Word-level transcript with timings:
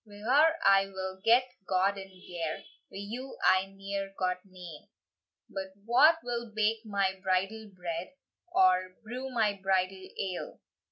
Wi 0.03 0.17
her 0.17 0.55
I 0.65 0.87
will 0.87 1.21
get 1.23 1.47
gowd 1.67 1.95
and 1.95 2.09
gear; 2.09 2.63
Wi 2.89 2.97
you 3.05 3.37
I 3.43 3.67
neer 3.67 4.11
got 4.17 4.39
nane. 4.43 4.87
"But 5.47 5.73
wha 5.85 6.15
will 6.23 6.51
bake 6.55 6.83
my 6.83 7.19
bridal 7.21 7.69
bread, 7.75 8.13
Or 8.51 8.95
brew 9.03 9.29
my 9.29 9.53
bridal 9.61 10.07
ale? 10.19 10.59